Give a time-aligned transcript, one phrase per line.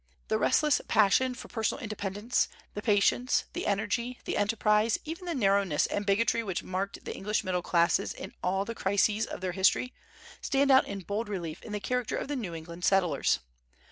[0.29, 5.85] The restless passion for personal independence, the patience, the energy, the enterprise, even the narrowness
[5.85, 9.93] and bigotry which marked the English middle classes in all the crises of their history,
[10.41, 13.41] stand out in bold relief in the character of the New England settlers.